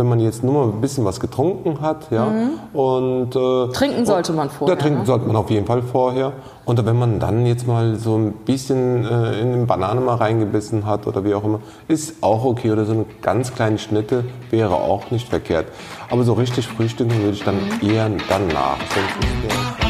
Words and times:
wenn 0.00 0.08
man 0.08 0.18
jetzt 0.18 0.42
nur 0.42 0.54
mal 0.54 0.72
ein 0.72 0.80
bisschen 0.80 1.04
was 1.04 1.20
getrunken 1.20 1.82
hat, 1.82 2.10
ja, 2.10 2.24
Mhm. 2.24 2.50
und 2.78 3.36
äh, 3.36 3.68
Trinken 3.72 4.06
sollte 4.06 4.32
man 4.32 4.48
vorher, 4.48 4.74
Ja, 4.76 4.80
trinken 4.82 5.00
ne? 5.00 5.06
sollte 5.06 5.26
man 5.26 5.36
auf 5.36 5.50
jeden 5.50 5.66
Fall 5.66 5.82
vorher. 5.82 6.32
Und 6.64 6.84
wenn 6.86 6.98
man 6.98 7.18
dann 7.20 7.44
jetzt 7.44 7.66
mal 7.66 7.96
so 7.96 8.16
ein 8.16 8.32
bisschen 8.32 9.04
äh, 9.04 9.40
in 9.40 9.52
eine 9.52 9.66
Banane 9.66 10.00
mal 10.00 10.14
reingebissen 10.16 10.86
hat 10.86 11.06
oder 11.06 11.22
wie 11.24 11.34
auch 11.34 11.44
immer, 11.44 11.60
ist 11.88 12.22
auch 12.22 12.44
okay. 12.44 12.70
Oder 12.70 12.84
so 12.86 12.92
eine 12.92 13.04
ganz 13.20 13.52
kleine 13.54 13.76
Schnitte 13.78 14.24
wäre 14.50 14.74
auch 14.74 15.10
nicht 15.10 15.28
verkehrt. 15.28 15.66
Aber 16.10 16.22
so 16.24 16.32
richtig 16.32 16.66
frühstücken 16.68 17.12
würde 17.18 17.32
ich 17.32 17.44
dann 17.44 17.56
Mhm. 17.56 17.90
eher 17.90 18.08
danach. 18.28 18.78
Sonst 18.94 19.89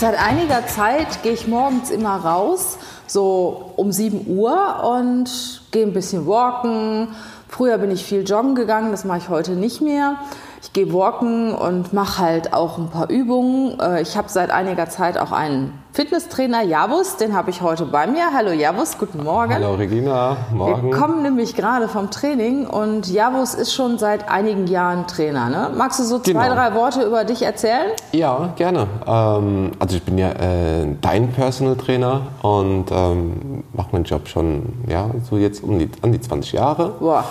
Seit 0.00 0.18
einiger 0.18 0.66
Zeit 0.66 1.22
gehe 1.22 1.32
ich 1.32 1.46
morgens 1.46 1.90
immer 1.90 2.16
raus, 2.16 2.78
so 3.06 3.72
um 3.76 3.92
7 3.92 4.34
Uhr 4.34 4.82
und 4.96 5.60
gehe 5.72 5.84
ein 5.84 5.92
bisschen 5.92 6.26
walken. 6.26 7.08
Früher 7.48 7.76
bin 7.76 7.90
ich 7.90 8.06
viel 8.06 8.22
joggen 8.26 8.54
gegangen, 8.54 8.92
das 8.92 9.04
mache 9.04 9.18
ich 9.18 9.28
heute 9.28 9.50
nicht 9.56 9.82
mehr. 9.82 10.14
Ich 10.62 10.72
gehe 10.72 10.90
walken 10.94 11.54
und 11.54 11.92
mache 11.92 12.22
halt 12.22 12.54
auch 12.54 12.78
ein 12.78 12.88
paar 12.88 13.10
Übungen. 13.10 13.78
Äh, 13.78 14.00
Ich 14.00 14.16
habe 14.16 14.30
seit 14.30 14.50
einiger 14.50 14.88
Zeit 14.88 15.18
auch 15.18 15.32
einen 15.32 15.78
Fitnesstrainer, 15.92 16.62
Javus, 16.62 17.16
den 17.16 17.34
habe 17.34 17.50
ich 17.50 17.62
heute 17.62 17.84
bei 17.84 18.06
mir. 18.06 18.32
Hallo 18.32 18.52
Javus, 18.52 18.96
guten 18.96 19.24
Morgen. 19.24 19.52
Hallo 19.52 19.74
Regina, 19.74 20.36
morgen. 20.54 20.90
Wir 20.90 20.96
kommen 20.96 21.22
nämlich 21.22 21.56
gerade 21.56 21.88
vom 21.88 22.12
Training 22.12 22.68
und 22.68 23.08
Javus 23.08 23.54
ist 23.54 23.74
schon 23.74 23.98
seit 23.98 24.30
einigen 24.30 24.68
Jahren 24.68 25.08
Trainer. 25.08 25.48
Ne? 25.48 25.70
Magst 25.76 25.98
du 25.98 26.04
so 26.04 26.20
zwei, 26.20 26.30
Genau. 26.44 26.54
drei 26.54 26.74
Worte 26.76 27.02
über 27.02 27.24
dich 27.24 27.42
erzählen? 27.42 27.88
Ja, 28.12 28.52
gerne. 28.54 28.86
Ähm, 29.04 29.72
also 29.80 29.96
ich 29.96 30.04
bin 30.04 30.16
ja 30.16 30.30
äh, 30.30 30.86
dein 31.00 31.32
Personal 31.32 31.74
Trainer 31.74 32.20
und 32.42 32.84
ähm, 32.92 33.64
mache 33.72 33.88
meinen 33.90 34.04
Job 34.04 34.28
schon 34.28 34.62
ja, 34.88 35.10
so 35.28 35.38
jetzt 35.38 35.60
um 35.64 35.76
die, 35.80 35.90
an 36.02 36.12
die 36.12 36.20
20 36.20 36.52
Jahre. 36.52 36.90
Boah. 37.00 37.24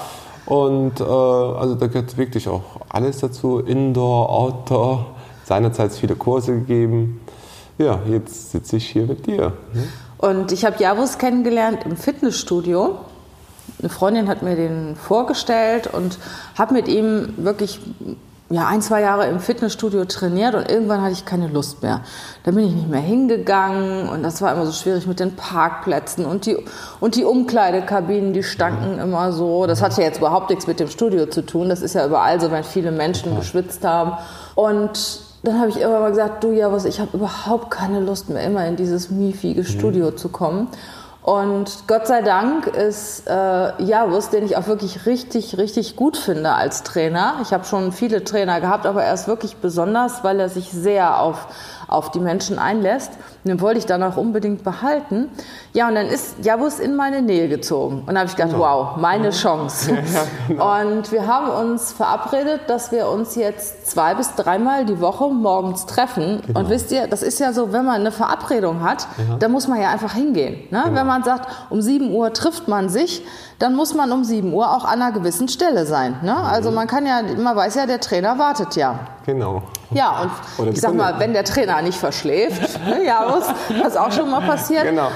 Und 0.47 0.99
äh, 0.99 1.03
also 1.03 1.75
da 1.75 1.87
gehört 1.87 2.17
wirklich 2.17 2.49
auch 2.49 2.63
alles 2.89 3.19
dazu, 3.19 3.59
Indoor, 3.59 4.29
Outdoor, 4.29 5.05
seinerzeit 5.45 5.93
viele 5.93 6.15
Kurse 6.17 6.51
gegeben. 6.55 7.21
Ja, 7.79 8.01
jetzt 8.09 8.51
sitze 8.51 8.75
ich 8.75 8.89
hier 8.89 9.05
mit 9.05 9.25
dir. 9.25 9.53
Und 10.17 10.51
ich 10.51 10.65
habe 10.65 10.83
Javus 10.83 11.17
kennengelernt 11.17 11.85
im 11.85 11.95
Fitnessstudio. 11.95 12.97
Eine 13.79 13.87
Freundin 13.87 14.27
hat 14.27 14.41
mir 14.41 14.57
den 14.57 14.97
vorgestellt 14.97 15.87
und 15.87 16.19
habe 16.57 16.73
mit 16.73 16.89
ihm 16.89 17.35
wirklich 17.37 17.79
ja, 18.49 18.67
ein, 18.67 18.81
zwei 18.81 18.99
Jahre 18.99 19.27
im 19.27 19.39
Fitnessstudio 19.39 20.03
trainiert 20.05 20.55
und 20.55 20.69
irgendwann 20.69 21.01
hatte 21.01 21.13
ich 21.13 21.23
keine 21.23 21.47
Lust 21.47 21.81
mehr. 21.81 22.01
Dann 22.43 22.55
bin 22.55 22.67
ich 22.67 22.73
nicht 22.73 22.89
mehr 22.89 22.99
hingegangen 22.99 24.09
und 24.09 24.23
das 24.23 24.41
war 24.41 24.51
immer 24.51 24.65
so 24.65 24.73
schwierig 24.73 25.07
mit 25.07 25.21
den 25.21 25.37
Parkplätzen 25.37 26.25
und 26.25 26.47
die, 26.47 26.57
und 26.99 27.15
die 27.15 27.23
Umkleidekabinen, 27.23 28.33
die 28.33 28.43
stanken 28.43 28.99
immer 28.99 29.31
so. 29.31 29.67
Das 29.67 29.81
hatte 29.81 30.01
ja 30.01 30.07
jetzt 30.07 30.17
überhaupt 30.17 30.49
nichts 30.49 30.67
mit 30.67 30.81
dem 30.81 30.89
Studio 30.89 31.27
zu 31.27 31.45
tun. 31.45 31.69
Das 31.69 31.81
ist 31.81 31.95
ja 31.95 32.05
überall 32.05 32.41
so, 32.41 32.51
wenn 32.51 32.65
viele 32.65 32.91
Menschen 32.91 33.37
geschwitzt 33.37 33.85
haben. 33.85 34.17
Und 34.55 35.28
dann 35.43 35.59
habe 35.59 35.69
ich 35.69 35.77
irgendwann 35.77 36.01
mal 36.01 36.09
gesagt, 36.09 36.43
du 36.43 36.51
ja 36.51 36.71
was, 36.71 36.85
ich 36.85 36.99
habe 36.99 37.15
überhaupt 37.15 37.71
keine 37.71 37.99
Lust 37.99 38.29
mehr, 38.29 38.43
immer 38.43 38.65
in 38.65 38.75
dieses 38.75 39.09
miefige 39.09 39.63
Studio 39.63 40.11
zu 40.11 40.29
kommen. 40.29 40.67
Und 41.21 41.83
Gott 41.87 42.07
sei 42.07 42.21
Dank 42.21 42.67
ist 42.67 43.27
äh, 43.27 43.83
Javus, 43.83 44.29
den 44.29 44.45
ich 44.45 44.57
auch 44.57 44.67
wirklich 44.67 45.05
richtig, 45.05 45.57
richtig 45.57 45.95
gut 45.95 46.17
finde 46.17 46.53
als 46.53 46.83
Trainer. 46.83 47.35
Ich 47.41 47.53
habe 47.53 47.65
schon 47.65 47.91
viele 47.91 48.23
Trainer 48.23 48.59
gehabt, 48.61 48.85
aber 48.85 49.03
er 49.03 49.13
ist 49.13 49.27
wirklich 49.27 49.57
besonders, 49.57 50.23
weil 50.23 50.39
er 50.39 50.49
sich 50.49 50.71
sehr 50.71 51.21
auf, 51.21 51.47
auf 51.89 52.11
die 52.11 52.19
Menschen 52.19 52.59
einlässt. 52.59 53.11
Und 53.43 53.49
den 53.49 53.61
wollte 53.61 53.79
ich 53.79 53.85
dann 53.85 54.03
auch 54.03 54.17
unbedingt 54.17 54.63
behalten. 54.63 55.29
Ja, 55.73 55.87
und 55.87 55.95
dann 55.95 56.07
ist 56.07 56.43
Javus 56.43 56.79
in 56.79 56.95
meine 56.95 57.21
Nähe 57.21 57.47
gezogen. 57.47 58.03
Und 58.05 58.13
da 58.13 58.21
habe 58.21 58.29
ich 58.29 58.35
gedacht, 58.35 58.57
wow, 58.57 58.97
meine 58.97 59.29
Chance. 59.31 59.97
Und 60.49 61.11
wir 61.11 61.27
haben 61.27 61.49
uns 61.49 61.91
verabredet, 61.91 62.61
dass 62.67 62.91
wir 62.91 63.07
uns 63.07 63.35
jetzt 63.35 63.87
zwei 63.87 64.15
bis 64.15 64.35
dreimal 64.35 64.85
die 64.85 64.99
Woche 64.99 65.29
morgens 65.29 65.85
treffen. 65.85 66.41
Und 66.53 66.69
wisst 66.69 66.91
ihr, 66.91 67.07
das 67.07 67.23
ist 67.23 67.39
ja 67.39 67.53
so, 67.53 67.71
wenn 67.71 67.85
man 67.85 67.95
eine 67.95 68.11
Verabredung 68.11 68.83
hat, 68.83 69.07
dann 69.39 69.51
muss 69.51 69.67
man 69.67 69.81
ja 69.81 69.89
einfach 69.89 70.13
hingehen. 70.13 70.67
Ne? 70.71 70.83
Wenn 70.91 71.07
man 71.07 71.23
sagt, 71.23 71.47
um 71.69 71.81
7 71.81 72.11
Uhr 72.11 72.33
trifft 72.33 72.67
man 72.67 72.89
sich, 72.89 73.23
dann 73.59 73.75
muss 73.75 73.93
man 73.93 74.11
um 74.11 74.23
7 74.23 74.53
Uhr 74.53 74.73
auch 74.73 74.85
an 74.85 75.01
einer 75.01 75.11
gewissen 75.11 75.47
Stelle 75.47 75.85
sein. 75.85 76.17
Ne? 76.23 76.35
Also 76.35 76.71
man 76.71 76.87
kann 76.87 77.05
ja, 77.05 77.21
man 77.37 77.55
weiß 77.55 77.75
ja, 77.75 77.85
der 77.85 77.99
Trainer 77.99 78.39
wartet 78.39 78.75
ja. 78.75 78.99
Genau. 79.33 79.63
Ja, 79.91 80.21
und 80.21 80.31
Oder 80.57 80.71
ich 80.71 80.81
sag 80.81 80.93
mal, 80.93 81.09
Kundin. 81.11 81.19
wenn 81.19 81.33
der 81.33 81.43
Trainer 81.45 81.81
nicht 81.81 81.97
verschläft, 81.97 82.79
ne, 82.85 83.03
ja, 83.05 83.25
was, 83.27 83.53
was 83.83 83.97
auch 83.97 84.11
schon 84.11 84.29
mal 84.29 84.41
passiert, 84.41 84.83
Genau. 84.85 85.09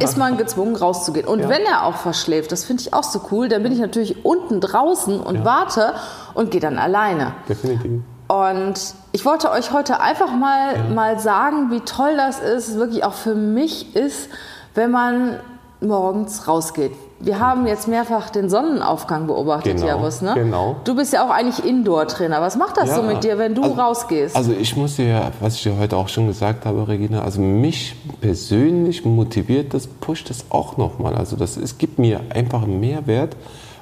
ist 0.00 0.16
man 0.18 0.36
gezwungen 0.36 0.76
rauszugehen. 0.76 1.26
Und 1.26 1.48
wenn 1.48 1.62
er 1.64 1.84
auch 1.84 1.96
verschläft, 1.96 2.52
das 2.52 2.64
finde 2.64 2.82
ich 2.82 2.92
auch 2.94 3.02
so 3.04 3.20
cool, 3.30 3.48
dann 3.48 3.62
bin 3.62 3.72
ich 3.72 3.78
natürlich 3.80 4.24
unten 4.24 4.60
draußen 4.60 5.20
und 5.20 5.44
warte 5.44 5.94
und 6.34 6.50
gehe 6.50 6.60
dann 6.60 6.78
alleine. 6.78 7.32
Definitiv. 7.48 8.02
Und 8.28 8.74
ich 9.12 9.24
wollte 9.24 9.50
euch 9.50 9.72
heute 9.72 10.00
einfach 10.00 10.30
mal, 10.30 10.78
mal 10.94 11.18
sagen, 11.18 11.70
wie 11.70 11.80
toll 11.80 12.14
das 12.16 12.40
ist, 12.40 12.76
wirklich 12.76 13.02
auch 13.04 13.14
für 13.14 13.34
mich 13.34 13.96
ist, 13.96 14.28
wenn 14.74 14.90
man 14.90 15.40
morgens 15.80 16.46
rausgeht. 16.46 16.92
Wir 17.20 17.40
haben 17.40 17.66
jetzt 17.66 17.88
mehrfach 17.88 18.30
den 18.30 18.48
Sonnenaufgang 18.48 19.26
beobachtet, 19.26 19.74
Genau, 19.76 19.86
Javus, 19.88 20.22
ne? 20.22 20.34
genau. 20.34 20.76
Du 20.84 20.94
bist 20.94 21.12
ja 21.12 21.26
auch 21.26 21.30
eigentlich 21.30 21.64
Indoor-Trainer. 21.68 22.40
Was 22.40 22.56
macht 22.56 22.76
das 22.76 22.94
so 22.94 23.00
Ja, 23.02 23.06
mit 23.08 23.24
dir, 23.24 23.38
wenn 23.38 23.56
du 23.56 23.62
also- 23.62 23.74
rausgehst? 23.74 24.36
Also 24.36 24.52
ich 24.52 24.76
muss 24.76 24.96
dir, 24.96 25.32
was 25.40 25.56
ich 25.56 25.64
dir 25.64 25.76
heute 25.76 25.96
auch 25.96 26.08
schon 26.08 26.28
gesagt 26.28 26.64
habe, 26.64 26.86
Regina, 26.86 27.22
also 27.22 27.40
mich 27.40 27.96
persönlich 28.20 29.04
motiviert 29.04 29.74
das, 29.74 29.88
pusht 29.88 30.30
das 30.30 30.44
auch 30.50 30.76
nochmal. 30.76 31.14
Also 31.16 31.34
das 31.34 31.56
es 31.56 31.76
gibt 31.78 31.98
mir 31.98 32.20
einfach 32.30 32.62
einen 32.62 32.78
Mehrwert 32.78 33.34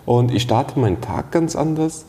und 0.06 0.32
ich 0.32 0.42
starte 0.42 0.78
meinen 0.78 1.02
Tag 1.02 1.30
ganz 1.30 1.56
anders. 1.56 2.06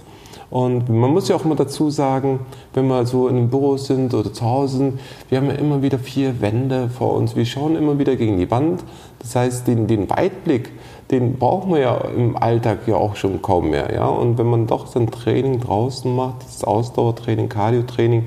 Und 0.49 0.87
man 0.87 1.11
muss 1.11 1.27
ja 1.27 1.35
auch 1.35 1.43
immer 1.43 1.55
dazu 1.55 1.89
sagen, 1.89 2.39
wenn 2.73 2.87
wir 2.87 3.05
so 3.05 3.27
in 3.27 3.35
einem 3.35 3.49
Büro 3.49 3.75
sind 3.75 4.13
oder 4.13 4.31
zu 4.31 4.45
Hause 4.45 4.77
sind, 4.77 4.99
wir 5.27 5.39
haben 5.39 5.47
ja 5.47 5.55
immer 5.55 5.81
wieder 5.81 5.99
vier 5.99 6.39
Wände 6.39 6.89
vor 6.89 7.15
uns. 7.15 7.35
Wir 7.35 7.45
schauen 7.45 7.75
immer 7.75 7.99
wieder 7.99 8.15
gegen 8.15 8.37
die 8.37 8.49
Wand. 8.49 8.81
Das 9.19 9.35
heißt, 9.35 9.67
den, 9.67 9.87
den 9.87 10.09
Weitblick, 10.09 10.71
den 11.11 11.37
brauchen 11.37 11.73
wir 11.73 11.79
ja 11.79 11.97
im 12.15 12.35
Alltag 12.35 12.79
ja 12.87 12.95
auch 12.95 13.15
schon 13.15 13.41
kaum 13.41 13.69
mehr. 13.69 13.93
Ja? 13.93 14.07
Und 14.07 14.37
wenn 14.37 14.47
man 14.47 14.67
doch 14.67 14.87
sein 14.87 15.09
Training 15.09 15.59
draußen 15.59 16.13
macht, 16.13 16.43
das 16.43 16.63
Ausdauertraining, 16.63 17.49
Cardiotraining, 17.49 18.25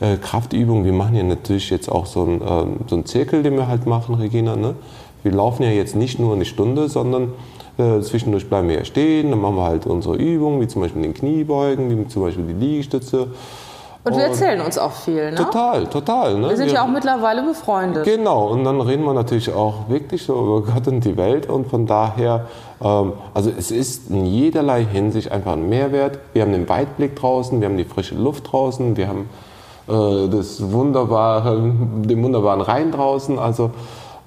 äh, 0.00 0.16
Kraftübungen, 0.16 0.84
wir 0.84 0.92
machen 0.92 1.16
ja 1.16 1.22
natürlich 1.22 1.70
jetzt 1.70 1.90
auch 1.90 2.06
so 2.06 2.22
einen, 2.22 2.40
ähm, 2.46 2.76
so 2.86 2.96
einen 2.96 3.06
Zirkel, 3.06 3.42
den 3.42 3.56
wir 3.56 3.68
halt 3.68 3.86
machen, 3.86 4.14
Regina. 4.14 4.56
Ne? 4.56 4.74
Wir 5.22 5.32
laufen 5.32 5.62
ja 5.62 5.70
jetzt 5.70 5.96
nicht 5.96 6.18
nur 6.18 6.34
eine 6.34 6.44
Stunde, 6.44 6.88
sondern 6.88 7.32
äh, 7.78 8.00
zwischendurch 8.00 8.48
bleiben 8.48 8.68
wir 8.68 8.76
ja 8.76 8.84
stehen, 8.84 9.30
dann 9.30 9.40
machen 9.40 9.56
wir 9.56 9.64
halt 9.64 9.86
unsere 9.86 10.16
Übungen, 10.16 10.60
wie 10.60 10.68
zum 10.68 10.82
Beispiel 10.82 11.02
den 11.02 11.12
Kniebeugen, 11.12 11.90
wie 11.90 12.08
zum 12.08 12.22
Beispiel 12.22 12.44
die 12.46 12.54
Liegestütze. 12.54 13.28
Und 14.06 14.16
wir 14.16 14.24
erzählen 14.24 14.60
uns 14.60 14.78
auch 14.78 14.92
viel, 14.92 15.32
ne? 15.32 15.36
Total, 15.36 15.86
total. 15.86 16.38
Ne? 16.38 16.50
Wir 16.50 16.56
sind 16.56 16.70
ja 16.70 16.84
auch 16.84 16.88
mittlerweile 16.88 17.42
befreundet. 17.42 18.04
Genau, 18.04 18.46
und 18.48 18.64
dann 18.64 18.80
reden 18.80 19.04
wir 19.04 19.14
natürlich 19.14 19.52
auch 19.52 19.88
wirklich 19.88 20.22
so 20.22 20.34
über 20.34 20.72
Gott 20.72 20.86
und 20.86 21.04
die 21.04 21.16
Welt 21.16 21.48
und 21.48 21.68
von 21.68 21.86
daher, 21.86 22.46
ähm, 22.80 23.14
also 23.34 23.50
es 23.56 23.70
ist 23.70 24.10
in 24.10 24.24
jederlei 24.24 24.84
Hinsicht 24.84 25.32
einfach 25.32 25.54
ein 25.54 25.68
Mehrwert. 25.68 26.20
Wir 26.32 26.42
haben 26.42 26.52
den 26.52 26.68
Weitblick 26.68 27.16
draußen, 27.16 27.60
wir 27.60 27.68
haben 27.68 27.76
die 27.76 27.84
frische 27.84 28.14
Luft 28.14 28.52
draußen, 28.52 28.96
wir 28.96 29.08
haben 29.08 29.28
äh, 29.88 30.28
das 30.28 30.70
wunderbare, 30.72 31.58
den 31.58 32.22
wunderbaren 32.22 32.60
Rhein 32.60 32.92
draußen, 32.92 33.38
also 33.38 33.70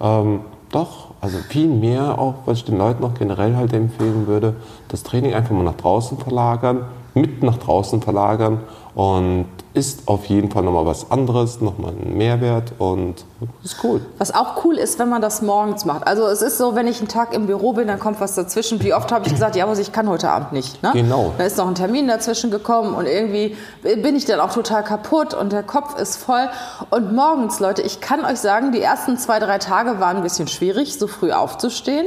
ähm, 0.01 0.41
doch, 0.71 1.07
also 1.21 1.37
viel 1.37 1.67
mehr 1.67 2.19
auch, 2.19 2.35
was 2.45 2.59
ich 2.59 2.65
den 2.65 2.77
Leuten 2.77 3.03
auch 3.03 3.13
generell 3.13 3.55
halt 3.55 3.73
empfehlen 3.73 4.27
würde, 4.27 4.55
das 4.89 5.03
Training 5.03 5.33
einfach 5.33 5.51
mal 5.51 5.63
nach 5.63 5.75
draußen 5.75 6.17
verlagern, 6.17 6.85
mit 7.13 7.43
nach 7.43 7.57
draußen 7.57 8.01
verlagern 8.01 8.59
und 8.99 9.45
ist 9.73 10.09
auf 10.09 10.25
jeden 10.25 10.51
Fall 10.51 10.63
nochmal 10.63 10.85
was 10.85 11.09
anderes, 11.09 11.61
nochmal 11.61 11.91
ein 11.91 12.17
Mehrwert 12.17 12.73
und 12.79 13.23
ist 13.63 13.77
cool. 13.81 14.01
Was 14.17 14.35
auch 14.35 14.65
cool 14.65 14.77
ist, 14.77 14.99
wenn 14.99 15.07
man 15.07 15.21
das 15.21 15.41
morgens 15.41 15.85
macht. 15.85 16.05
Also 16.05 16.25
es 16.25 16.41
ist 16.41 16.57
so, 16.57 16.75
wenn 16.75 16.85
ich 16.85 16.99
einen 16.99 17.07
Tag 17.07 17.33
im 17.33 17.47
Büro 17.47 17.71
bin, 17.71 17.87
dann 17.87 17.97
kommt 17.97 18.19
was 18.19 18.35
dazwischen. 18.35 18.83
Wie 18.83 18.93
oft 18.93 19.09
habe 19.13 19.25
ich 19.25 19.31
gesagt, 19.31 19.55
ja, 19.55 19.63
aber 19.63 19.79
ich 19.79 19.93
kann 19.93 20.09
heute 20.09 20.29
Abend 20.29 20.51
nicht. 20.51 20.83
Ne? 20.83 20.89
Genau. 20.91 21.31
Da 21.37 21.45
ist 21.45 21.55
noch 21.55 21.69
ein 21.69 21.75
Termin 21.75 22.09
dazwischen 22.09 22.51
gekommen 22.51 22.93
und 22.93 23.05
irgendwie 23.05 23.55
bin 23.83 24.17
ich 24.17 24.25
dann 24.25 24.41
auch 24.41 24.51
total 24.51 24.83
kaputt 24.83 25.33
und 25.33 25.53
der 25.53 25.63
Kopf 25.63 25.97
ist 25.97 26.17
voll. 26.17 26.49
Und 26.89 27.15
morgens, 27.15 27.61
Leute, 27.61 27.81
ich 27.81 28.01
kann 28.01 28.25
euch 28.25 28.41
sagen, 28.41 28.73
die 28.73 28.81
ersten 28.81 29.17
zwei, 29.17 29.39
drei 29.39 29.59
Tage 29.59 30.01
waren 30.01 30.17
ein 30.17 30.23
bisschen 30.23 30.49
schwierig, 30.49 30.99
so 30.99 31.07
früh 31.07 31.31
aufzustehen. 31.31 32.05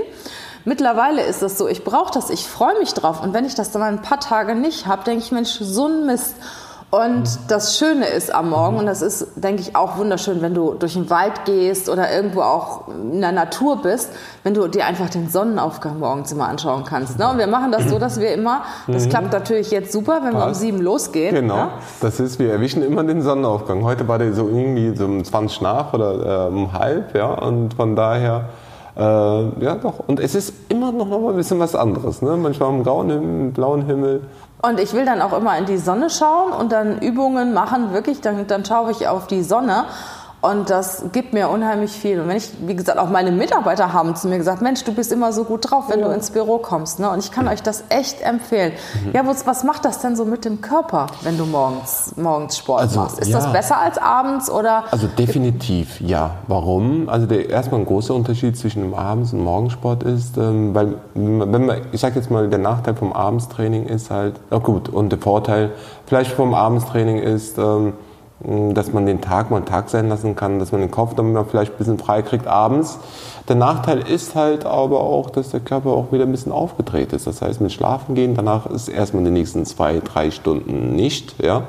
Mittlerweile 0.67 1.23
ist 1.23 1.43
es 1.43 1.57
so, 1.57 1.67
ich 1.69 1.85
brauche 1.85 2.13
das, 2.13 2.29
ich 2.29 2.47
freue 2.47 2.79
mich 2.79 2.93
drauf. 2.93 3.23
Und 3.23 3.33
wenn 3.33 3.47
ich 3.47 3.55
das 3.55 3.71
dann 3.71 3.81
ein 3.81 4.03
paar 4.03 4.21
Tage 4.21 4.55
nicht 4.55 4.87
habe, 4.87 5.05
denke 5.05 5.25
ich, 5.25 5.33
Mensch, 5.33 5.59
so 5.59 5.87
ein 5.87 6.05
Mist. 6.05 6.37
Und 6.95 7.39
das 7.49 7.79
Schöne 7.79 8.05
ist 8.05 8.35
am 8.35 8.51
Morgen, 8.51 8.77
und 8.77 8.85
das 8.85 9.01
ist, 9.01 9.27
denke 9.37 9.63
ich, 9.63 9.75
auch 9.75 9.97
wunderschön, 9.97 10.43
wenn 10.43 10.53
du 10.53 10.75
durch 10.75 10.93
den 10.93 11.09
Wald 11.09 11.47
gehst 11.47 11.89
oder 11.89 12.15
irgendwo 12.15 12.43
auch 12.43 12.87
in 12.89 13.23
der 13.23 13.33
Natur 13.33 13.81
bist, 13.81 14.11
wenn 14.43 14.53
du 14.53 14.69
dir 14.69 14.85
einfach 14.85 15.09
den 15.09 15.31
Sonnenaufgang 15.31 15.99
morgens 15.99 16.33
immer 16.33 16.49
anschauen 16.49 16.85
kannst. 16.85 17.19
Ne? 17.19 17.31
Und 17.31 17.39
wir 17.39 17.47
machen 17.47 17.73
das 17.73 17.89
so, 17.89 17.99
dass 17.99 18.21
wir 18.21 18.35
immer, 18.35 18.61
das 18.89 19.09
klappt 19.09 19.33
natürlich 19.33 19.71
jetzt 19.71 19.91
super, 19.91 20.21
wenn 20.23 20.35
wir 20.35 20.47
um 20.47 20.53
sieben 20.53 20.83
losgehen. 20.83 21.35
Genau, 21.35 21.57
Ne? 21.57 21.69
das 22.03 22.21
ist, 22.21 22.39
wir 22.39 22.53
erwischen 22.53 22.83
immer 22.83 23.03
den 23.05 23.23
Sonnenaufgang. 23.23 23.83
Heute 23.85 24.07
war 24.07 24.19
der 24.19 24.35
so 24.35 24.47
irgendwie 24.49 24.95
so 24.95 25.07
um 25.07 25.25
20 25.25 25.63
nach 25.63 25.95
oder 25.95 26.49
äh, 26.49 26.49
um 26.49 26.75
halb, 26.75 27.15
ja, 27.17 27.33
und 27.33 27.73
von 27.73 27.97
daher, 27.97 28.51
äh, 28.99 29.01
ja 29.01 29.77
doch. 29.77 29.95
Und 30.07 30.21
es 30.21 30.35
ist 30.35 30.53
immer 30.69 30.93
noch 30.93 31.07
mal 31.07 31.31
ein 31.31 31.37
bisschen 31.37 31.59
was 31.59 31.75
anderes, 31.75 32.21
ne? 32.21 32.37
Manchmal 32.37 32.69
am 32.69 32.83
grauen 32.85 33.09
Himmel, 33.09 33.51
blauen 33.53 33.87
Himmel. 33.87 34.21
Und 34.65 34.79
ich 34.79 34.93
will 34.93 35.05
dann 35.05 35.21
auch 35.21 35.33
immer 35.33 35.59
in 35.59 35.67
die 35.67 35.77
Sonne 35.77 36.09
schauen 36.09 36.53
und 36.53 36.71
dann 36.71 37.01
Übungen 37.01 37.53
machen, 37.53 37.93
wirklich, 37.93 38.21
dann, 38.21 38.47
dann 38.47 38.65
schaue 38.65 38.93
ich 38.93 39.09
auf 39.09 39.27
die 39.27 39.43
Sonne. 39.43 39.87
Und 40.43 40.71
das 40.71 41.05
gibt 41.13 41.33
mir 41.33 41.49
unheimlich 41.49 41.93
viel. 41.93 42.21
Und 42.21 42.27
wenn 42.27 42.37
ich, 42.37 42.51
wie 42.67 42.75
gesagt, 42.75 42.99
auch 42.99 43.09
meine 43.09 43.31
Mitarbeiter 43.31 43.93
haben 43.93 44.17
zu 44.17 44.27
mir 44.27 44.39
gesagt, 44.39 44.61
Mensch, 44.61 44.83
du 44.83 44.93
bist 44.93 45.13
immer 45.13 45.33
so 45.33 45.45
gut 45.45 45.71
drauf, 45.71 45.85
wenn 45.89 46.01
du 46.03 46.09
ins 46.09 46.33
Büro 46.33 46.59
kommst. 46.59 46.99
Ne? 46.99 47.09
Und 47.09 47.21
ich 47.21 47.31
kann 47.31 47.47
euch 47.47 47.63
das 47.63 47.85
echt 47.91 48.21
empfehlen. 48.23 48.73
Mhm. 49.05 49.13
Ja, 49.13 49.25
was, 49.25 49.47
was 49.47 49.63
macht 49.63 49.85
das 49.85 50.01
denn 50.01 50.17
so 50.17 50.25
mit 50.25 50.45
dem 50.45 50.61
Körper, 50.61 51.07
wenn 51.21 51.39
du 51.39 51.47
morgens, 51.47 52.15
morgens 52.17 52.59
Sport 52.59 52.81
Also, 52.81 52.99
machst? 52.99 53.21
Ist 53.21 53.29
ja. 53.29 53.39
das 53.39 53.53
besser 53.53 53.79
als 53.79 53.99
abends 53.99 54.51
oder? 54.51 54.83
Also 54.91 55.07
definitiv, 55.07 56.01
ja. 56.01 56.33
Warum? 56.49 57.09
Also 57.09 57.27
der, 57.27 57.49
erstmal 57.49 57.79
ein 57.79 57.87
großer 57.87 58.13
Unterschied 58.13 58.59
zwischen 58.59 58.83
dem 58.83 58.95
Abends- 58.95 59.33
und 59.33 59.45
Morgensport 59.45 60.03
ist, 60.03 60.39
ähm, 60.39 60.75
weil 60.75 60.97
wenn 61.15 61.67
man, 61.67 61.83
ich 61.93 62.01
sage 62.01 62.17
jetzt 62.17 62.33
mal, 62.33 62.49
der 62.49 62.59
Nachteil 62.59 62.97
vom 62.97 63.13
Abendstraining 63.13 63.87
ist 63.87 64.11
halt, 64.11 64.41
na 64.51 64.59
gut, 64.59 64.89
und 64.89 65.11
der 65.11 65.21
Vorteil 65.21 65.71
vielleicht 66.07 66.33
vom 66.33 66.53
Abendstraining 66.53 67.19
ist, 67.19 67.59
ähm, 67.59 67.93
dass 68.45 68.93
man 68.93 69.07
den 69.07 69.21
Tag 69.21 69.51
mal 69.51 69.59
einen 69.59 69.67
Tag 69.67 69.89
sein 69.89 70.09
lassen 70.09 70.35
kann, 70.35 70.59
dass 70.59 70.73
man 70.73 70.81
den 70.81 70.91
Kopf 70.91 71.15
dann 71.15 71.33
mal 71.33 71.45
vielleicht 71.45 71.73
ein 71.73 71.79
bisschen 71.79 71.99
frei 71.99 72.23
kriegt 72.23 72.47
abends. 72.47 72.99
Der 73.49 73.57
Nachteil 73.57 74.01
ist 74.01 74.35
halt 74.35 74.65
aber 74.65 75.01
auch, 75.01 75.31
dass 75.31 75.51
der 75.51 75.61
Körper 75.61 75.91
auch 75.91 76.11
wieder 76.11 76.25
ein 76.25 76.33
bisschen 76.33 76.53
aufgedreht 76.53 77.13
ist. 77.13 77.27
Das 77.27 77.41
heißt, 77.41 77.61
mit 77.61 77.73
Schlafen 77.73 78.15
gehen, 78.15 78.35
danach 78.35 78.67
ist 78.67 78.89
erstmal 78.89 79.23
die 79.25 79.31
nächsten 79.31 79.65
zwei, 79.65 80.01
drei 80.01 80.31
Stunden 80.31 80.95
nicht. 80.97 81.41
Ja? 81.41 81.65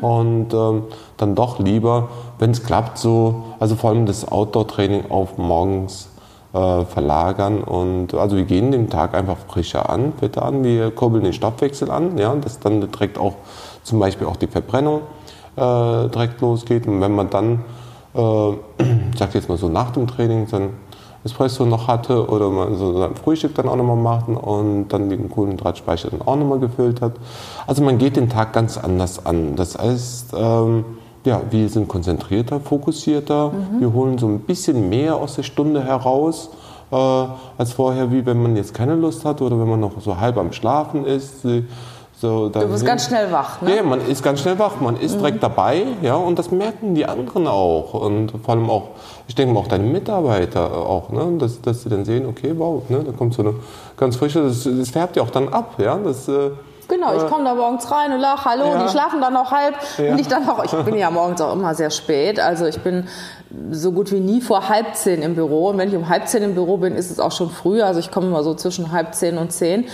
Und 0.00 0.54
ähm, 0.54 0.84
dann 1.16 1.34
doch 1.34 1.58
lieber, 1.60 2.08
wenn 2.38 2.50
es 2.50 2.64
klappt, 2.64 2.98
so, 2.98 3.44
also 3.60 3.76
vor 3.76 3.90
allem 3.90 4.06
das 4.06 4.26
Outdoor-Training 4.26 5.10
auf 5.10 5.38
morgens 5.38 6.08
äh, 6.52 6.84
verlagern. 6.84 7.62
Und 7.62 8.14
also 8.14 8.36
wir 8.36 8.44
gehen 8.44 8.72
den 8.72 8.90
Tag 8.90 9.14
einfach 9.14 9.36
frischer 9.48 9.88
an, 9.90 10.12
fitter 10.18 10.44
an. 10.44 10.64
Wir 10.64 10.90
kurbeln 10.90 11.22
den 11.22 11.32
Stoffwechsel 11.32 11.90
an, 11.90 12.18
ja, 12.18 12.34
dass 12.34 12.58
dann 12.58 12.80
direkt 12.80 13.18
auch 13.18 13.34
zum 13.84 14.00
Beispiel 14.00 14.26
auch 14.26 14.36
die 14.36 14.48
Verbrennung 14.48 15.02
äh, 15.58 16.08
direkt 16.08 16.40
losgeht. 16.40 16.86
Und 16.86 17.00
wenn 17.00 17.14
man 17.14 17.30
dann, 17.30 17.64
äh, 18.14 18.50
ich 19.12 19.18
sag 19.18 19.34
jetzt 19.34 19.48
mal 19.48 19.58
so 19.58 19.68
nach 19.68 19.90
dem 19.90 20.06
Training, 20.06 20.46
dann 20.50 20.70
Espresso 21.24 21.66
noch 21.66 21.88
hatte 21.88 22.28
oder 22.28 22.48
man 22.48 22.76
so 22.76 22.98
sein 22.98 23.14
Frühstück 23.16 23.54
dann 23.54 23.68
auch 23.68 23.76
nochmal 23.76 23.96
macht 23.96 24.28
und 24.28 24.88
dann 24.88 25.10
den 25.10 25.28
Kohlenhydratspeicher 25.28 26.10
dann 26.10 26.22
auch 26.22 26.36
nochmal 26.36 26.60
gefüllt 26.60 27.00
hat. 27.00 27.14
Also 27.66 27.82
man 27.82 27.98
geht 27.98 28.16
den 28.16 28.28
Tag 28.28 28.52
ganz 28.52 28.78
anders 28.78 29.26
an. 29.26 29.56
Das 29.56 29.76
heißt, 29.76 30.34
ähm, 30.36 30.84
ja, 31.24 31.42
wir 31.50 31.68
sind 31.68 31.88
konzentrierter, 31.88 32.60
fokussierter. 32.60 33.52
Wir 33.80 33.92
holen 33.92 34.18
so 34.18 34.28
ein 34.28 34.40
bisschen 34.40 34.88
mehr 34.88 35.16
aus 35.16 35.34
der 35.34 35.42
Stunde 35.42 35.82
heraus 35.82 36.50
äh, 36.90 36.94
als 36.94 37.72
vorher, 37.72 38.10
wie 38.12 38.24
wenn 38.24 38.40
man 38.40 38.56
jetzt 38.56 38.72
keine 38.72 38.94
Lust 38.94 39.24
hat 39.24 39.42
oder 39.42 39.58
wenn 39.58 39.68
man 39.68 39.80
noch 39.80 40.00
so 40.00 40.18
halb 40.18 40.38
am 40.38 40.52
Schlafen 40.52 41.04
ist. 41.04 41.44
äh, 41.44 41.64
So 42.20 42.48
Du 42.48 42.66
bist 42.66 42.84
ganz 42.84 43.06
schnell 43.06 43.30
wach, 43.30 43.62
ne? 43.62 43.76
ja, 43.76 43.82
man 43.84 44.04
ist 44.04 44.24
ganz 44.24 44.40
schnell 44.40 44.58
wach, 44.58 44.80
man 44.80 44.96
ist 44.96 45.20
direkt 45.20 45.40
dabei, 45.40 45.84
ja, 46.02 46.16
und 46.16 46.36
das 46.36 46.50
merken 46.50 46.96
die 46.96 47.06
anderen 47.06 47.46
auch. 47.46 47.94
Und 47.94 48.32
vor 48.44 48.54
allem 48.54 48.68
auch, 48.70 48.88
ich 49.28 49.36
denke 49.36 49.54
mal 49.54 49.60
auch 49.60 49.68
deine 49.68 49.84
Mitarbeiter 49.84 50.72
auch, 50.74 51.10
ne, 51.10 51.38
dass, 51.38 51.60
dass 51.60 51.84
sie 51.84 51.88
dann 51.88 52.04
sehen, 52.04 52.26
okay, 52.26 52.54
wow, 52.56 52.82
ne, 52.88 53.04
da 53.04 53.12
kommt 53.12 53.34
so 53.34 53.42
eine 53.42 53.54
ganz 53.96 54.16
frische, 54.16 54.42
das, 54.42 54.64
das 54.64 54.90
färbt 54.90 55.14
ja 55.14 55.22
auch 55.22 55.30
dann 55.30 55.48
ab, 55.50 55.74
ja, 55.78 55.96
das, 55.96 56.26
äh, 56.28 56.50
Genau, 56.88 57.14
ich 57.14 57.26
komme 57.26 57.44
da 57.44 57.54
morgens 57.54 57.90
rein 57.90 58.12
und 58.14 58.20
lach, 58.20 58.46
hallo, 58.46 58.64
Ja. 58.64 58.82
die 58.82 58.88
schlafen 58.88 59.20
dann 59.20 59.34
noch 59.34 59.52
halb. 59.52 59.74
Ja. 59.98 60.12
Und 60.12 60.20
ich 60.20 60.26
dann 60.26 60.48
auch, 60.48 60.64
ich 60.64 60.72
bin 60.72 60.96
ja 60.96 61.10
morgens 61.10 61.38
auch 61.42 61.52
immer 61.52 61.74
sehr 61.74 61.90
spät. 61.90 62.40
Also 62.40 62.64
ich 62.64 62.80
bin 62.80 63.06
so 63.70 63.92
gut 63.92 64.10
wie 64.10 64.20
nie 64.20 64.40
vor 64.40 64.70
halb 64.70 64.94
zehn 64.94 65.20
im 65.20 65.34
Büro. 65.34 65.68
Und 65.68 65.76
wenn 65.76 65.90
ich 65.90 65.94
um 65.94 66.08
halb 66.08 66.26
zehn 66.28 66.42
im 66.42 66.54
Büro 66.54 66.78
bin, 66.78 66.94
ist 66.94 67.10
es 67.10 67.20
auch 67.20 67.32
schon 67.32 67.50
früh. 67.50 67.82
Also 67.82 68.00
ich 68.00 68.10
komme 68.10 68.28
immer 68.28 68.42
so 68.42 68.54
zwischen 68.54 68.90
halb 68.90 69.14
zehn 69.14 69.36
und 69.36 69.52
zehn. 69.52 69.84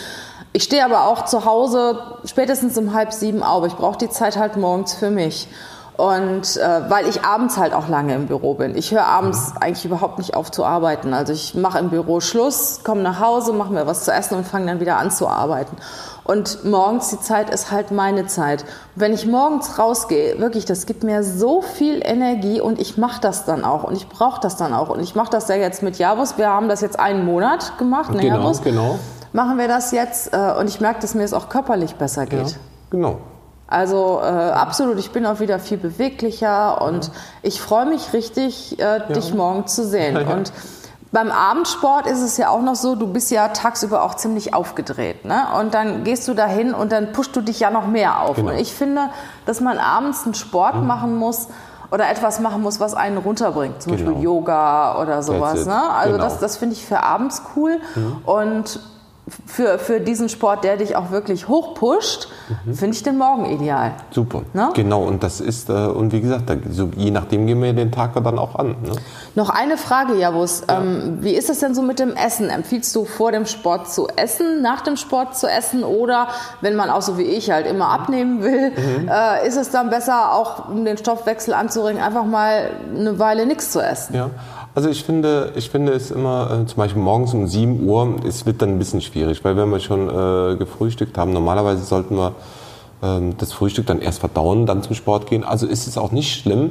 Ich 0.57 0.63
stehe 0.63 0.85
aber 0.85 1.09
auch 1.09 1.25
zu 1.25 1.45
Hause 1.45 2.01
spätestens 2.25 2.79
um 2.79 2.95
halb 2.95 3.13
sieben 3.13 3.43
auf. 3.43 3.67
Ich 3.67 3.75
brauche 3.75 3.99
die 3.99 4.09
Zeit 4.09 4.37
halt 4.37 4.57
morgens 4.57 4.95
für 4.95 5.11
mich. 5.11 5.49
Und 5.97 6.57
äh, 6.57 6.91
weil 6.91 7.09
ich 7.09 7.25
abends 7.25 7.57
halt 7.57 7.73
auch 7.73 7.89
lange 7.89 8.15
im 8.15 8.27
Büro 8.27 8.55
bin. 8.55 8.77
Ich 8.77 8.93
höre 8.93 9.05
abends 9.05 9.53
eigentlich 9.61 9.85
überhaupt 9.85 10.19
nicht 10.19 10.35
auf 10.35 10.53
zu 10.53 10.65
arbeiten. 10.65 11.13
Also 11.13 11.33
ich 11.33 11.57
mache 11.57 11.81
im 11.81 11.91
Büro 11.91 12.21
Schluss, 12.21 12.83
komme 12.85 13.03
nach 13.03 13.19
Hause, 13.19 13.53
mache 13.53 13.73
mir 13.73 13.87
was 13.89 14.05
zu 14.05 14.13
essen 14.13 14.37
und 14.37 14.47
fange 14.47 14.67
dann 14.67 14.79
wieder 14.79 14.97
an 14.97 15.11
zu 15.11 15.27
arbeiten. 15.27 15.77
Und 16.23 16.65
morgens 16.65 17.11
die 17.11 17.21
Zeit 17.21 17.51
ist 17.51 17.73
halt 17.73 17.91
meine 17.91 18.27
Zeit. 18.27 18.63
Und 18.63 19.03
wenn 19.03 19.13
ich 19.13 19.27
morgens 19.27 19.79
rausgehe, 19.79 20.39
wirklich, 20.39 20.65
das 20.65 20.87
gibt 20.87 21.03
mir 21.03 21.25
so 21.25 21.63
viel 21.63 22.01
Energie 22.03 22.61
und 22.61 22.81
ich 22.81 22.97
mache 22.97 23.21
das 23.21 23.45
dann 23.45 23.65
auch 23.65 23.85
und 23.85 23.97
ich 23.97 24.09
brauche 24.09 24.41
das 24.41 24.57
dann 24.57 24.73
auch. 24.73 24.89
Und 24.89 25.01
ich 25.01 25.17
mache 25.17 25.31
das 25.31 25.49
ja 25.49 25.57
jetzt 25.57 25.83
mit 25.83 25.99
Javus. 25.99 26.39
Wir 26.39 26.49
haben 26.49 26.69
das 26.69 26.81
jetzt 26.81 26.99
einen 26.99 27.25
Monat 27.25 27.77
gemacht, 27.79 28.11
ne, 28.13 28.23
genau, 28.23 28.37
Javus? 28.37 28.63
genau, 28.63 28.99
Machen 29.35 29.59
wir 29.59 29.67
das 29.69 29.91
jetzt 29.91 30.33
äh, 30.33 30.53
und 30.59 30.69
ich 30.69 30.81
merke, 30.81 31.01
dass 31.01 31.15
mir 31.15 31.25
es 31.25 31.33
auch 31.35 31.49
körperlich 31.49 31.97
besser 31.97 32.25
geht. 32.25 32.51
ja, 32.51 32.57
genau. 32.89 33.19
Also 33.67 34.21
äh, 34.23 34.27
absolut, 34.27 34.99
ich 34.99 35.11
bin 35.11 35.27
auch 35.27 35.41
wieder 35.41 35.59
viel 35.59 35.77
beweglicher 35.79 36.81
und 36.83 37.11
ich 37.43 37.61
freue 37.61 37.87
mich 37.87 38.13
richtig, 38.13 38.79
äh, 38.79 39.01
dich 39.13 39.35
morgen 39.35 39.67
zu 39.67 39.85
sehen. 39.85 40.17
Ja. 40.27 40.33
Und 40.35 40.53
beim 41.11 41.31
Abendsport 41.31 42.07
ist 42.07 42.21
es 42.23 42.37
ja 42.37 42.49
auch 42.49 42.61
noch 42.63 42.75
so, 42.77 42.95
du 42.97 43.07
bist 43.09 43.31
ja 43.31 43.49
tagsüber 43.49 44.03
auch 44.05 44.15
ziemlich 44.15 44.53
aufgedreht. 44.55 45.25
Ne? 45.25 45.43
Und 45.61 45.73
dann 45.75 46.05
gehst 46.05 46.27
du 46.29 46.35
dahin 46.35 46.75
und 46.75 46.91
dann 46.93 47.13
pusht 47.13 47.35
du 47.37 47.41
dich 47.41 47.59
ja 47.61 47.71
noch 47.71 47.87
mehr 47.87 48.21
auf. 48.21 48.37
Genau. 48.37 48.51
Und 48.53 48.59
ich 48.59 48.73
finde, 48.75 49.11
dass 49.47 49.61
man 49.61 49.79
abends 49.79 50.25
einen 50.25 50.35
Sport 50.35 50.83
machen 50.83 51.17
muss 51.17 51.49
oder 51.93 52.09
etwas 52.11 52.39
machen 52.41 52.63
muss, 52.63 52.81
was 52.81 52.95
einen 52.95 53.19
runterbringt. 53.19 53.81
Zum 53.83 53.97
Genau. 53.97 54.07
Beispiel 54.11 54.25
Yoga 54.25 55.01
oder 55.01 55.23
sowas. 55.23 55.67
Ne? 55.67 55.81
Also 55.93 56.13
Genau. 56.15 56.25
das, 56.25 56.39
das 56.41 56.57
finde 56.57 56.75
ich 56.75 56.85
für 56.85 57.03
abends 57.03 57.43
cool. 57.57 57.79
Und 58.27 58.81
für, 59.47 59.79
für 59.79 60.01
diesen 60.01 60.29
Sport, 60.29 60.65
der 60.65 60.77
dich 60.77 60.97
auch 60.97 61.11
wirklich 61.11 61.49
hochpusht, 61.49 62.29
finde 62.65 62.95
ich 62.95 63.03
den 63.03 63.17
Morgen 63.17 63.47
ideal. 63.47 63.93
Super. 64.11 64.43
Ne? 64.53 64.71
Genau, 64.75 65.03
und 65.03 65.23
das 65.23 65.41
ist, 65.41 65.71
äh, 65.71 65.73
und 65.73 66.13
wie 66.13 66.21
gesagt, 66.21 66.51
da, 66.51 66.57
so, 66.71 66.91
je 66.95 67.11
nachdem 67.11 67.47
gehen 67.47 67.63
wir 67.63 67.73
den 67.73 67.91
Tag 67.91 68.13
dann 68.23 68.39
auch 68.39 68.55
an. 68.57 68.77
Ne? 68.83 68.93
Noch 69.35 69.49
eine 69.49 69.79
Frage, 69.79 70.15
Javus. 70.15 70.63
Ähm, 70.69 71.19
wie 71.21 71.33
ist 71.33 71.49
es 71.49 71.61
denn 71.61 71.75
so 71.75 71.81
mit 71.81 72.01
dem 72.01 72.15
Essen? 72.15 72.51
Empfiehlst 72.51 72.95
du 72.95 73.07
vor 73.07 73.33
dem 73.33 73.47
Sport 73.47 73.91
zu 73.91 74.09
essen, 74.09 74.61
nach 74.61 74.83
dem 74.83 74.97
Sport 74.97 75.39
zu 75.39 75.47
essen 75.47 75.85
oder 75.85 76.29
wenn 76.61 76.77
man 76.77 76.91
auch 76.91 77.03
so 77.03 77.17
wie 77.17 77.23
ich 77.23 77.51
halt 77.51 77.67
immer 77.67 77.89
abnehmen 77.89 78.43
will, 78.43 78.73
äh, 79.09 79.47
ist 79.49 79.57
es 79.57 79.71
dann 79.71 79.89
besser, 79.89 80.35
auch 80.35 80.69
um 80.69 80.85
den 80.85 80.99
Stoffwechsel 80.99 81.55
anzuregen, 81.55 82.03
einfach 82.03 82.25
mal 82.25 82.71
eine 82.95 83.19
Weile 83.19 83.47
nichts 83.47 83.71
zu 83.71 83.81
essen? 83.81 84.15
Ja, 84.15 84.31
also 84.75 84.89
ich 84.89 85.05
finde, 85.05 85.53
ich 85.55 85.71
finde 85.71 85.93
es 85.93 86.11
immer, 86.11 86.51
äh, 86.51 86.67
zum 86.67 86.77
Beispiel 86.77 87.01
morgens 87.01 87.33
um 87.33 87.47
7 87.47 87.87
Uhr, 87.87 88.17
es 88.27 88.45
wird 88.45 88.61
dann 88.61 88.71
ein 88.71 88.79
bisschen 88.79 89.01
schwierig, 89.01 89.45
weil 89.45 89.57
wenn 89.57 89.71
wir 89.71 89.81
schon 89.81 90.09
äh, 90.09 90.57
gefrühstückt 90.57 91.17
haben, 91.17 91.33
normalerweise 91.33 91.85
sollten 91.85 92.17
wir 92.17 92.35
ähm, 93.03 93.37
das 93.39 93.53
Frühstück 93.53 93.87
dann 93.87 94.01
erst 94.01 94.19
verdauen, 94.19 94.67
dann 94.67 94.83
zum 94.83 94.97
Sport 94.97 95.29
gehen. 95.29 95.45
Also 95.45 95.67
ist 95.67 95.87
es 95.87 95.97
auch 95.97 96.11
nicht 96.11 96.35
schlimm, 96.35 96.71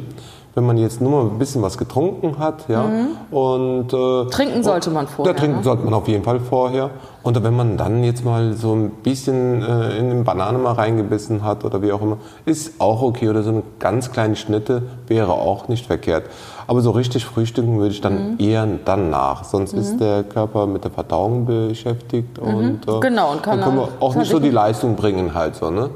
wenn 0.55 0.65
man 0.65 0.77
jetzt 0.77 1.01
nur 1.01 1.09
mal 1.11 1.31
ein 1.31 1.39
bisschen 1.39 1.61
was 1.61 1.77
getrunken 1.77 2.37
hat, 2.37 2.67
ja. 2.67 2.85
Und 3.31 3.91
äh, 3.93 4.29
Trinken 4.29 4.63
sollte 4.63 4.91
man 4.91 5.07
vorher, 5.07 5.33
Ja, 5.33 5.39
trinken 5.39 5.57
ne? 5.57 5.63
sollte 5.63 5.83
man 5.83 5.93
auf 5.93 6.07
jeden 6.07 6.23
Fall 6.23 6.39
vorher. 6.39 6.91
Und 7.23 7.41
wenn 7.41 7.55
man 7.55 7.77
dann 7.77 8.03
jetzt 8.03 8.25
mal 8.25 8.53
so 8.53 8.73
ein 8.75 8.89
bisschen 8.89 9.63
äh, 9.63 9.97
in 9.97 10.09
den 10.09 10.23
Banane 10.25 10.57
mal 10.57 10.73
reingebissen 10.73 11.43
hat 11.43 11.63
oder 11.63 11.81
wie 11.81 11.91
auch 11.93 12.01
immer, 12.01 12.17
ist 12.45 12.79
auch 12.81 13.01
okay. 13.01 13.29
Oder 13.29 13.43
so 13.43 13.49
eine 13.49 13.63
ganz 13.79 14.11
kleine 14.11 14.35
Schnitte 14.35 14.83
wäre 15.07 15.31
auch 15.31 15.69
nicht 15.69 15.85
verkehrt. 15.87 16.25
Aber 16.67 16.81
so 16.81 16.91
richtig 16.91 17.25
frühstücken 17.25 17.77
würde 17.79 17.93
ich 17.93 18.01
dann 18.01 18.37
eher 18.39 18.67
danach. 18.85 19.43
Sonst 19.45 19.73
ist 19.73 19.99
der 19.99 20.23
Körper 20.23 20.65
mit 20.67 20.83
der 20.83 20.91
Verdauung 20.91 21.45
beschäftigt 21.45 22.39
und 22.39 22.87
äh, 22.87 22.99
Genau, 23.01 23.31
und 23.31 23.43
kann 23.43 23.59
dann 23.59 23.69
können 23.69 23.77
wir 23.81 23.89
auch 23.99 24.15
nicht 24.15 24.29
so 24.31 24.39
die 24.39 24.49
Leistung 24.49 24.95
bringen 24.95 25.33
halt 25.33 25.55
so, 25.55 25.69
ne? 25.71 25.89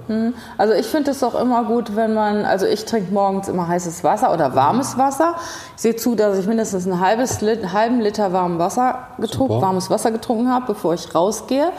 Also 0.58 0.74
ich 0.74 0.86
finde 0.86 1.12
es 1.12 1.24
auch 1.24 1.40
immer 1.40 1.64
gut, 1.66 1.96
wenn 1.96 2.14
man, 2.14 2.44
also 2.46 2.66
ich 2.66 2.84
trinke 2.86 3.14
morgens 3.14 3.48
immer 3.48 3.68
heißes 3.68 4.04
Wasser 4.04 4.34
oder 4.34 4.47
warmes 4.56 4.98
Wasser. 4.98 5.36
Ich 5.76 5.82
sehe 5.82 5.96
zu, 5.96 6.16
dass 6.16 6.38
ich 6.38 6.48
mindestens 6.48 6.86
ein 6.86 7.00
halbes 7.00 7.42
einen 7.42 7.74
halben 7.74 8.00
Liter 8.02 8.34
warmes 8.34 8.60
Wasser 8.60 9.08
getrunken, 9.20 9.54
Super. 9.56 9.66
warmes 9.68 9.90
Wasser 9.90 10.12
getrunken 10.12 10.52
habe, 10.52 10.66
bevor 10.68 10.94
ich 10.94 11.14
rausgehe. 11.14 11.72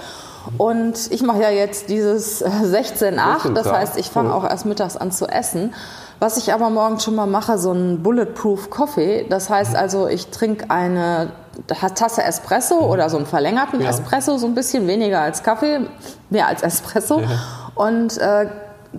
Und 0.56 1.10
ich 1.10 1.22
mache 1.22 1.42
ja 1.42 1.50
jetzt 1.50 1.88
dieses 1.90 2.40
äh, 2.42 2.48
16-8, 2.48 3.52
das 3.52 3.66
16-8, 3.66 3.72
heißt, 3.72 3.98
ich 3.98 4.10
fange 4.10 4.32
auch 4.34 4.44
erst 4.44 4.66
mittags 4.66 4.96
an 4.96 5.12
zu 5.12 5.26
essen. 5.26 5.74
Was 6.20 6.36
ich 6.36 6.52
aber 6.52 6.68
morgens 6.70 7.04
schon 7.04 7.14
mal 7.14 7.26
mache, 7.26 7.58
so 7.58 7.70
ein 7.72 8.02
Bulletproof 8.02 8.70
Coffee. 8.70 9.26
Das 9.28 9.50
heißt 9.50 9.76
also, 9.76 10.08
ich 10.08 10.28
trinke 10.28 10.68
eine 10.68 11.30
Tasse 11.66 12.24
Espresso 12.24 12.78
oder 12.78 13.08
so 13.08 13.16
einen 13.16 13.26
verlängerten 13.26 13.80
Ja. 13.80 13.90
Espresso, 13.90 14.36
so 14.38 14.46
ein 14.46 14.54
bisschen 14.54 14.86
weniger 14.86 15.20
als 15.20 15.42
Kaffee, 15.42 15.80
mehr 16.30 16.48
als 16.48 16.62
Espresso. 16.62 17.22
Und 17.74 18.18
äh, 18.18 18.46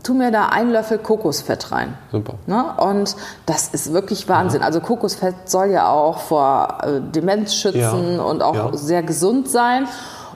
tu 0.04 0.14
mir 0.14 0.32
da 0.32 0.48
einen 0.48 0.72
Löffel 0.72 0.98
Kokosfett 0.98 1.72
rein. 1.72 1.98
Super. 2.12 2.36
Ne? 2.48 2.64
Und 2.78 3.16
das 3.46 3.68
ist 3.70 3.94
wirklich 3.94 4.28
Wahnsinn. 4.30 4.62
Also 4.62 4.80
Kokosfett 4.80 5.36
soll 5.50 5.68
ja 5.72 5.90
auch 5.90 6.20
vor 6.20 6.78
äh, 6.84 7.02
Demenz 7.02 7.54
schützen 7.56 8.16
Ja. 8.18 8.22
und 8.24 8.42
auch 8.42 8.56
Ja. 8.56 8.70
sehr 8.74 9.04
gesund 9.04 9.50
sein. 9.50 9.88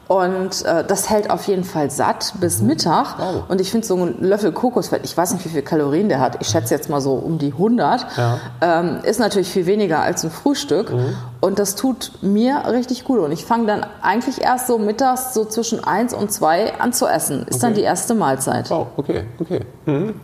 Und 0.07 0.65
äh, 0.65 0.83
das 0.83 1.09
hält 1.09 1.29
auf 1.29 1.47
jeden 1.47 1.63
Fall 1.63 1.89
satt 1.89 2.33
bis 2.39 2.61
Mittag. 2.61 3.17
Mhm. 3.17 3.21
Wow. 3.23 3.43
Und 3.47 3.61
ich 3.61 3.71
finde 3.71 3.87
so 3.87 3.95
ein 3.95 4.21
Löffel 4.21 4.51
Kokosfett, 4.51 5.01
ich 5.05 5.15
weiß 5.15 5.33
nicht, 5.33 5.45
wie 5.45 5.49
viele 5.49 5.63
Kalorien 5.63 6.09
der 6.09 6.19
hat. 6.19 6.37
Ich 6.41 6.47
schätze 6.49 6.73
jetzt 6.73 6.89
mal 6.89 6.99
so 7.01 7.13
um 7.13 7.37
die 7.37 7.53
100. 7.53 8.05
Ja. 8.17 8.39
Ähm, 8.61 8.99
ist 9.03 9.19
natürlich 9.19 9.49
viel 9.49 9.65
weniger 9.65 10.01
als 10.01 10.23
ein 10.23 10.29
Frühstück. 10.31 10.91
Mhm. 10.91 11.15
Und 11.39 11.57
das 11.57 11.75
tut 11.75 12.11
mir 12.21 12.63
richtig 12.67 13.05
gut. 13.05 13.19
Und 13.19 13.31
ich 13.31 13.45
fange 13.45 13.65
dann 13.65 13.85
eigentlich 14.01 14.41
erst 14.41 14.67
so 14.67 14.77
mittags 14.77 15.33
so 15.33 15.45
zwischen 15.45 15.83
1 15.83 16.13
und 16.13 16.31
2 16.31 16.79
an 16.79 16.91
zu 16.93 17.07
essen. 17.07 17.45
Ist 17.47 17.63
dann 17.63 17.71
Okay. 17.71 17.79
die 17.81 17.85
erste 17.85 18.13
Mahlzeit. 18.13 18.69
Wow, 18.69 18.87
okay, 18.97 19.25
okay. 19.39 19.61
Mhm. 19.85 20.15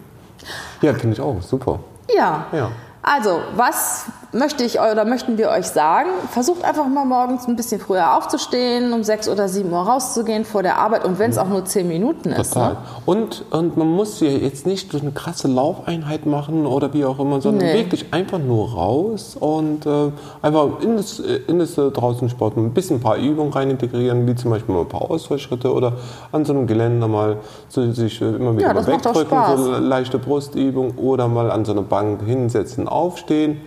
Ja, 0.82 0.94
finde 0.94 1.14
ich 1.16 1.22
auch, 1.22 1.42
super. 1.42 1.80
Ja. 2.14 2.46
Ja. 2.52 2.70
Also, 3.02 3.40
was 3.56 4.06
möchte 4.32 4.64
ich 4.64 4.80
oder 4.80 5.06
möchten 5.06 5.38
wir 5.38 5.50
euch 5.50 5.68
sagen? 5.68 6.10
Versucht 6.32 6.64
einfach 6.64 6.88
mal 6.88 7.06
morgens 7.06 7.48
ein 7.48 7.56
bisschen 7.56 7.80
früher 7.82 8.16
aufzustehen, 8.18 8.94
um 8.94 9.04
sechs 9.04 9.28
oder 9.28 9.48
sieben 9.48 9.72
Uhr 9.72 9.80
rauszugehen 9.82 10.46
vor 10.46 10.64
der 10.64 10.78
Arbeit 10.78 11.06
und 11.06 11.20
wenn 11.20 11.32
es 11.32 11.38
auch 11.38 11.48
nur 11.48 11.66
zehn 11.66 11.88
Minuten 11.88 12.30
ist. 12.30 12.54
Total. 12.54 12.74
Ne? 12.74 12.78
Und, 13.06 13.44
und 13.52 13.78
man 13.78 13.88
muss 13.88 14.20
ja 14.20 14.30
jetzt 14.30 14.66
nicht 14.68 14.92
so 14.92 15.00
eine 15.00 15.12
krasse 15.12 15.48
Laufeinheit 15.48 16.26
machen 16.26 16.66
oder 16.66 16.94
wie 16.94 17.06
auch 17.06 17.20
immer, 17.20 17.42
sondern 17.42 17.68
Nee. 17.68 17.74
wirklich 17.76 18.06
einfach 18.12 18.40
nur 18.40 18.72
raus 18.72 19.36
und 19.40 19.86
äh, 19.86 20.12
einfach 20.42 20.82
in 20.82 20.98
das, 20.98 21.20
in 21.20 21.60
das 21.60 21.78
äh, 21.78 21.90
draußen 21.92 22.30
Sport 22.30 22.58
ein 22.58 22.72
bisschen 22.74 22.98
ein 22.98 23.02
paar 23.02 23.18
Übungen 23.18 23.52
rein 23.52 23.70
integrieren, 23.72 24.28
wie 24.28 24.36
zum 24.36 24.52
Beispiel 24.52 24.76
mal 24.76 24.82
ein 24.82 24.90
paar 24.90 25.10
Ausfallschritte 25.10 25.74
oder 25.74 25.94
an 26.32 26.46
so 26.46 26.54
einem 26.54 26.68
Geländer 26.68 27.08
mal 27.08 27.38
so 27.68 27.92
sich 27.92 28.22
äh, 28.22 28.26
immer 28.26 28.56
wieder 28.56 28.68
Ja, 28.68 28.74
mal 28.74 28.86
wegdrücken, 28.88 29.38
so 29.58 29.72
leichte 29.78 30.20
Brustübung 30.20 30.94
oder 30.98 31.28
mal 31.28 31.52
an 31.52 31.66
so 31.66 31.72
eine 31.72 31.82
Bank 31.82 32.22
hinsetzen, 32.26 32.88
aufstehen. 32.88 33.62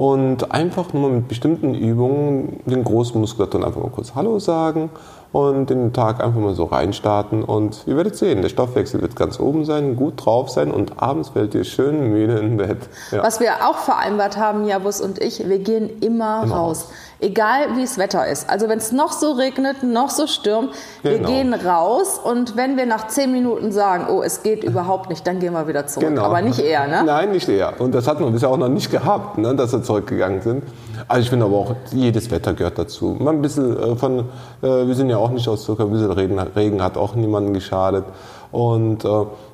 Und 0.00 0.50
einfach 0.50 0.94
nur 0.94 1.10
mit 1.10 1.28
bestimmten 1.28 1.74
Übungen 1.74 2.60
den 2.64 2.84
Großmuskulaturen 2.84 3.66
einfach 3.66 3.82
mal 3.82 3.90
kurz 3.90 4.14
Hallo 4.14 4.38
sagen 4.38 4.88
und 5.32 5.70
den 5.70 5.92
Tag 5.92 6.22
einfach 6.22 6.40
mal 6.40 6.54
so 6.54 6.64
reinstarten. 6.64 7.44
Und 7.44 7.84
ihr 7.86 7.96
werdet 7.96 8.16
sehen, 8.16 8.42
der 8.42 8.48
Stoffwechsel 8.48 9.00
wird 9.00 9.14
ganz 9.16 9.38
oben 9.38 9.64
sein, 9.64 9.94
gut 9.96 10.24
drauf 10.24 10.50
sein 10.50 10.70
und 10.70 11.00
abends 11.02 11.34
werdet 11.34 11.54
ihr 11.54 11.64
schön 11.64 12.10
müde 12.10 12.38
im 12.38 12.56
Bett. 12.56 12.78
Ja. 13.12 13.22
Was 13.22 13.38
wir 13.40 13.68
auch 13.68 13.76
vereinbart 13.78 14.36
haben, 14.36 14.66
Jabus 14.66 15.00
und 15.00 15.18
ich, 15.20 15.48
wir 15.48 15.58
gehen 15.58 15.88
immer, 16.00 16.42
Immer 16.44 16.54
raus. 16.54 16.88
Egal 17.22 17.76
wie 17.76 17.82
das 17.82 17.98
Wetter 17.98 18.26
ist. 18.26 18.48
Also 18.48 18.68
wenn 18.70 18.78
es 18.78 18.92
noch 18.92 19.12
so 19.12 19.32
regnet, 19.32 19.82
noch 19.82 20.08
so 20.08 20.26
stürmt, 20.26 20.70
wir 21.02 21.18
Genau. 21.18 21.28
gehen 21.28 21.52
raus 21.52 22.18
und 22.22 22.56
wenn 22.56 22.78
wir 22.78 22.86
nach 22.86 23.08
zehn 23.08 23.30
Minuten 23.30 23.72
sagen, 23.72 24.06
oh, 24.10 24.22
es 24.22 24.42
geht 24.42 24.64
überhaupt 24.64 25.10
nicht, 25.10 25.26
dann 25.26 25.38
gehen 25.38 25.52
wir 25.52 25.68
wieder 25.68 25.86
zurück. 25.86 26.08
Genau. 26.08 26.22
Aber 26.22 26.40
nicht 26.40 26.58
eher, 26.58 26.86
ne? 26.86 27.02
Nein, 27.04 27.32
nicht 27.32 27.46
eher. 27.48 27.78
Und 27.78 27.94
das 27.94 28.06
hat 28.08 28.20
man 28.20 28.32
bisher 28.32 28.48
auch 28.48 28.56
noch 28.56 28.68
nicht 28.68 28.90
gehabt, 28.90 29.36
ne, 29.36 29.54
dass 29.54 29.72
wir 29.72 29.82
zurückgegangen 29.82 30.40
sind. 30.40 30.62
Also 31.08 31.22
ich 31.22 31.30
finde 31.30 31.46
aber 31.46 31.56
auch, 31.56 31.74
jedes 31.92 32.30
Wetter 32.30 32.54
gehört 32.54 32.78
dazu. 32.78 33.16
Mal 33.18 33.34
ein 33.34 33.42
bisschen 33.42 33.76
äh, 33.76 33.96
von, 33.96 34.20
äh, 34.62 34.86
wir 34.86 34.94
sind 34.94 35.10
ja 35.10 35.18
auch 35.18 35.30
nicht 35.30 35.48
aus 35.48 35.64
Zucker, 35.64 35.84
ein 35.84 35.90
bisschen 35.90 36.12
Regen, 36.12 36.38
Regen 36.38 36.82
hat 36.82 36.96
auch 36.96 37.14
niemandem 37.14 37.54
geschadet. 37.54 38.04
Und 38.52 39.04
äh, 39.04 39.08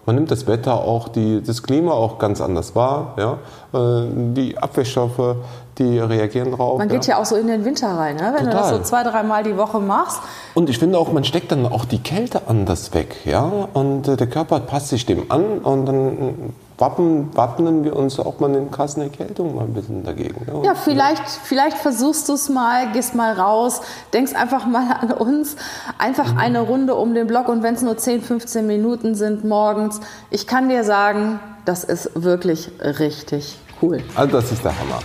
man 0.06 0.14
nimmt 0.14 0.30
das 0.30 0.46
Wetter 0.46 0.74
auch, 0.74 1.08
die, 1.08 1.42
das 1.42 1.62
Klima 1.62 1.92
auch 1.92 2.18
ganz 2.18 2.40
anders 2.40 2.74
wahr. 2.74 3.14
Ja? 3.18 3.38
Äh, 3.78 4.06
die 4.32 4.56
Abwehrstoffe, 4.56 5.36
die 5.78 5.98
reagieren 5.98 6.52
drauf. 6.52 6.78
Man 6.78 6.88
ja? 6.88 6.94
geht 6.94 7.06
ja 7.06 7.18
auch 7.18 7.26
so 7.26 7.36
in 7.36 7.46
den 7.46 7.64
Winter 7.64 7.88
rein, 7.88 8.16
ne? 8.16 8.32
wenn 8.34 8.46
du 8.46 8.52
das 8.52 8.68
Total. 8.68 8.78
so 8.78 8.82
zwei, 8.84 9.02
dreimal 9.02 9.42
die 9.42 9.56
Woche 9.56 9.80
machst. 9.80 10.20
Und 10.54 10.70
ich 10.70 10.78
finde 10.78 10.98
auch, 10.98 11.12
man 11.12 11.24
steckt 11.24 11.52
dann 11.52 11.66
auch 11.66 11.84
die 11.84 11.98
Kälte 11.98 12.42
anders 12.48 12.94
weg, 12.94 13.16
ja. 13.26 13.50
Und 13.74 14.08
äh, 14.08 14.16
der 14.16 14.28
Körper 14.28 14.60
passt 14.60 14.88
sich 14.88 15.04
dem 15.04 15.30
an 15.30 15.58
und 15.58 15.86
dann 15.86 16.54
wappen, 16.78 17.34
wappnen 17.34 17.84
wir 17.84 17.96
uns 17.96 18.18
auch 18.20 18.38
mal 18.38 18.54
in 18.54 18.70
krassen 18.70 19.02
Erkältungen 19.02 19.54
mal 19.54 19.64
ein 19.64 19.72
bisschen 19.72 20.04
dagegen. 20.04 20.46
Ja, 20.62 20.74
vielleicht, 20.74 21.26
vielleicht 21.28 21.78
versuchst 21.78 22.28
du 22.28 22.34
es 22.34 22.48
mal, 22.48 22.92
gehst 22.92 23.14
mal 23.14 23.32
raus, 23.32 23.80
denkst 24.12 24.34
einfach 24.34 24.66
mal 24.66 24.92
an 25.00 25.12
uns. 25.12 25.56
Einfach 25.98 26.32
Mhm. 26.32 26.38
eine 26.38 26.60
Runde 26.60 26.94
um 26.94 27.14
den 27.14 27.26
Block 27.26 27.48
und 27.48 27.62
wenn 27.62 27.74
es 27.74 27.82
nur 27.82 27.96
10, 27.96 28.20
15 28.22 28.66
Minuten 28.66 29.14
sind 29.14 29.44
morgens, 29.44 30.00
ich 30.30 30.46
kann 30.46 30.68
dir 30.68 30.84
sagen, 30.84 31.40
das 31.64 31.82
ist 31.84 32.10
wirklich 32.14 32.70
richtig 32.80 33.58
cool. 33.82 34.02
Also 34.14 34.32
das 34.40 34.52
ist 34.52 34.64
der 34.64 34.72
Hammer. 34.78 35.00